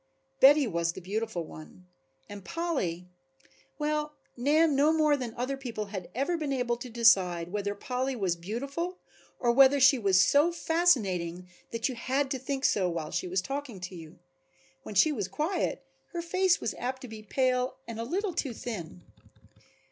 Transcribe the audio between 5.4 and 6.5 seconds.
people had ever